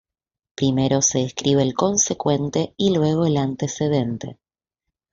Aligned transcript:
Primero 0.55 1.03
se 1.03 1.21
escribe 1.21 1.61
el 1.61 1.75
consecuente 1.75 2.73
y 2.75 2.91
luego 2.95 3.27
el 3.27 3.37
antecedente. 3.37 4.39